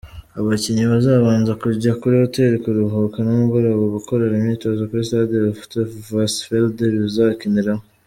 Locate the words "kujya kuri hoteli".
1.61-2.55